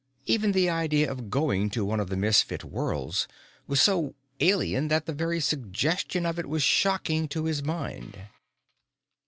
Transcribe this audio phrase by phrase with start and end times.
[0.25, 3.27] Even the idea of going to one of the Misfit Worlds
[3.67, 8.17] was so alien that the very suggestion of it was shocking to his mind.